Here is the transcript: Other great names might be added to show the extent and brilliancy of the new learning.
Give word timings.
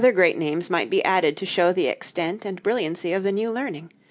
Other 0.01 0.11
great 0.11 0.35
names 0.35 0.67
might 0.67 0.89
be 0.89 1.05
added 1.05 1.37
to 1.37 1.45
show 1.45 1.71
the 1.71 1.85
extent 1.85 2.43
and 2.43 2.63
brilliancy 2.63 3.13
of 3.13 3.21
the 3.21 3.31
new 3.31 3.51
learning. 3.51 3.91